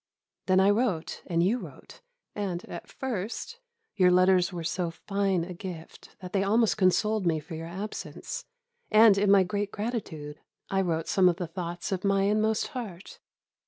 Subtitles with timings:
[0.47, 2.01] Then I wrote and you wrote,
[2.33, 3.59] and, at first,
[3.95, 8.45] your letters were so fine a gift that they almost consoled me for your absence,
[8.89, 10.39] and, in my great gratitude,
[10.71, 13.19] I wrote some of the thoughts of my inmost heart.